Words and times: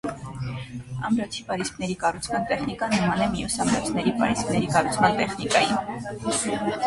Ամրոցի 1.09 1.43
պարիսպների 1.49 1.97
կառուցման 2.03 2.47
տեխնիկան 2.53 2.95
նման 2.97 3.21
է 3.25 3.29
մյուս 3.35 3.59
ամրոցների 3.65 4.13
պարիսպների 4.23 4.71
կառուցման 4.77 5.21
տեխնիկային։ 5.23 6.73